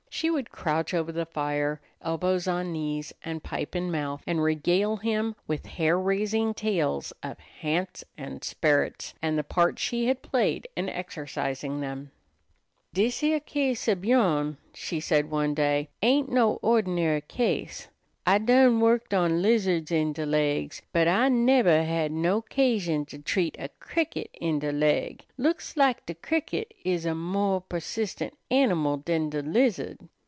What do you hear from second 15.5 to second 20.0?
day, "ain't no ordinary case. I done worked on lizards